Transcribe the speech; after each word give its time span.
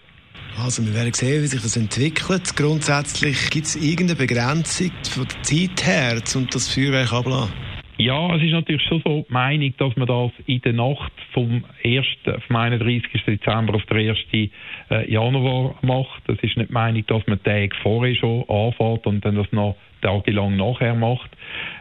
Also 0.58 0.84
wir 0.86 0.94
werden 0.94 1.12
sehen, 1.12 1.42
wie 1.42 1.46
sich 1.46 1.62
das 1.62 1.76
entwickelt. 1.76 2.54
Grundsätzlich 2.56 3.50
gibt 3.50 3.66
es 3.66 3.76
irgendeine 3.76 4.18
Begrenzung 4.18 4.90
von 5.04 5.26
der 5.26 5.42
Zeit 5.42 5.86
her, 5.86 6.22
um 6.34 6.46
das 6.50 6.72
Feuerwerk 6.72 7.12
abzulassen? 7.12 7.52
Ja, 7.96 8.34
es 8.34 8.42
ist 8.42 8.52
natürlich 8.52 8.82
schon 8.82 9.02
so 9.04 9.26
die 9.28 9.32
Meinung, 9.32 9.74
dass 9.76 9.96
man 9.96 10.08
das 10.08 10.32
in 10.46 10.60
der 10.62 10.72
Nacht 10.72 11.12
vom 11.32 11.64
1., 11.84 12.06
vom 12.46 12.56
31. 12.56 13.24
Dezember 13.24 13.74
auf 13.74 13.84
den 13.86 14.08
1. 14.10 14.18
Äh, 14.32 15.10
Januar 15.10 15.74
macht. 15.82 16.28
Es 16.28 16.38
ist 16.42 16.56
nicht 16.56 16.70
die 16.70 16.72
Meinung, 16.72 17.04
dass 17.06 17.26
man 17.26 17.42
Tage 17.42 17.74
vorher 17.82 18.14
schon 18.14 18.48
anfährt 18.48 19.06
und 19.06 19.24
dann 19.24 19.36
das 19.36 19.50
noch 19.52 19.76
tagelang 20.02 20.56
nachher 20.56 20.94
macht. 20.94 21.30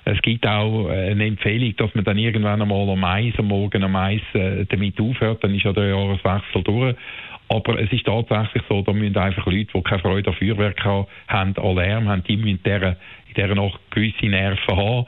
Es 0.05 0.21
gibt 0.21 0.45
auch 0.45 0.89
äh, 0.89 1.11
eine 1.11 1.25
Empfehlung, 1.25 1.75
dass 1.77 1.93
man 1.95 2.03
dann 2.03 2.17
irgendwann 2.17 2.61
einmal 2.61 2.89
am 2.89 2.99
Mais, 2.99 3.33
am 3.37 3.47
Morgen 3.47 3.83
am 3.83 3.91
Mais 3.91 4.21
äh, 4.33 4.65
damit 4.65 4.99
aufhört, 4.99 5.43
dann 5.43 5.55
ist 5.55 5.63
ja 5.63 5.73
der 5.73 5.89
Jahreswechsel 5.89 6.63
durch. 6.63 6.95
Aber 7.51 7.81
es 7.81 7.91
ist 7.91 8.05
tatsächlich 8.05 8.61
so, 8.69 8.83
da 8.83 8.93
müssen 8.93 9.17
einfach 9.17 9.47
Leute, 9.47 9.71
die 9.73 9.81
keine 9.81 10.01
Freude 10.01 10.29
an 10.29 10.35
Feuerwerk 10.35 10.85
haben, 10.85 11.07
an 11.27 11.55
Lärm 11.75 12.07
haben, 12.07 12.23
die 12.23 12.37
müssen 12.37 12.59
in 12.63 12.95
dieser 13.35 13.55
Nacht 13.55 13.79
gewisse 13.89 14.27
Nerven 14.27 14.77
haben. 14.77 15.07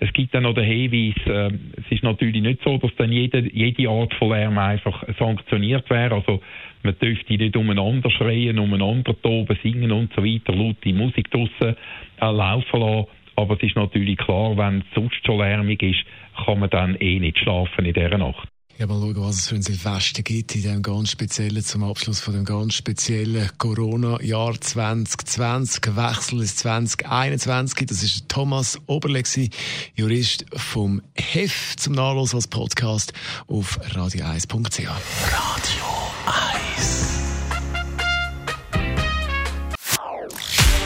Es 0.00 0.12
gibt 0.12 0.32
dann 0.34 0.44
noch 0.44 0.54
den 0.54 0.64
Hinweis, 0.64 1.16
äh, 1.26 1.50
es 1.76 1.90
ist 1.90 2.02
natürlich 2.04 2.40
nicht 2.40 2.62
so, 2.62 2.78
dass 2.78 2.94
dann 2.96 3.10
jede, 3.10 3.40
jede 3.52 3.88
Art 3.88 4.14
von 4.14 4.30
Lärm 4.30 4.56
einfach 4.58 5.02
sanktioniert 5.18 5.90
wäre. 5.90 6.14
Also 6.14 6.40
man 6.82 6.96
dürfte 6.98 7.32
nicht 7.32 7.56
umeinander 7.56 8.10
schreien, 8.10 8.58
umeinander 8.58 9.20
toben, 9.20 9.58
singen 9.62 9.90
und 9.90 10.12
so 10.14 10.24
weiter, 10.24 10.54
laute 10.54 10.92
Musik 10.92 11.30
draussen 11.30 11.76
äh, 12.20 12.30
laufen 12.30 12.80
lassen. 12.80 13.06
Aber 13.34 13.54
es 13.54 13.62
ist 13.62 13.76
natürlich 13.76 14.18
klar, 14.18 14.56
wenn 14.56 14.78
es 14.78 14.94
sonst 14.94 15.24
schon 15.24 15.38
lärmig 15.38 15.82
ist, 15.82 16.04
kann 16.44 16.60
man 16.60 16.70
dann 16.70 16.96
eh 16.96 17.18
nicht 17.18 17.38
schlafen 17.38 17.84
in 17.84 17.94
dieser 17.94 18.18
Nacht. 18.18 18.48
Ja, 18.78 18.86
mal 18.86 19.00
schauen, 19.00 19.16
was 19.16 19.38
es 19.38 19.48
für 19.48 19.56
ein 19.56 19.62
Silvester 19.62 20.22
gibt 20.22 20.54
in 20.54 20.62
dem 20.62 20.82
ganz 20.82 21.10
speziellen, 21.10 21.64
zum 21.64 21.82
Abschluss 21.82 22.20
von 22.20 22.32
dem 22.34 22.44
ganz 22.44 22.74
speziellen 22.74 23.50
Corona-Jahr 23.58 24.60
2020, 24.60 25.96
Wechsel 25.96 26.42
ins 26.42 26.54
2021. 26.54 27.88
Das 27.88 28.04
ist 28.04 28.28
Thomas 28.28 28.78
Oberlexi, 28.86 29.50
Jurist 29.96 30.44
vom 30.54 31.02
HEF 31.14 31.74
zum 31.74 31.94
Nachlassen 31.94 32.36
als 32.36 32.46
Podcast 32.46 33.12
auf 33.48 33.80
radio1.ch. 33.80 34.86
Radio 34.86 35.84
1 36.70 37.08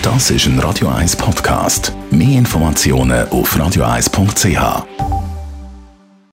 Das 0.01 0.31
ist 0.31 0.47
ein 0.47 0.59
Radio 0.61 0.89
1 0.89 1.17
Podcast. 1.17 1.93
Mehr 2.11 2.39
Informationen 2.39 3.29
auf 3.29 3.55
radio1.ch. 3.55 5.22